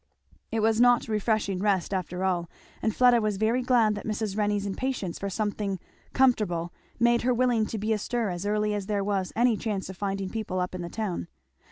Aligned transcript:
It 0.51 0.61
was 0.61 0.81
not 0.81 1.07
refreshing 1.07 1.59
rest 1.59 1.93
after 1.93 2.23
all, 2.23 2.49
and 2.81 2.95
Fleda 2.95 3.21
was 3.21 3.37
very 3.37 3.61
glad 3.61 3.93
that 3.93 4.07
Mrs. 4.07 4.35
Renney's 4.35 4.65
impatience 4.65 5.19
for 5.19 5.29
something 5.29 5.79
comfortable 6.11 6.73
made 6.99 7.21
her 7.21 7.35
willing 7.35 7.67
to 7.67 7.77
be 7.77 7.93
astir 7.93 8.29
as 8.31 8.47
early 8.47 8.73
as 8.73 8.87
there 8.87 9.03
was 9.03 9.31
any 9.35 9.55
chance 9.55 9.91
of 9.91 9.97
finding 9.97 10.31
people 10.31 10.59
up 10.59 10.73
in 10.73 10.81
the 10.81 10.89
town. 10.89 11.27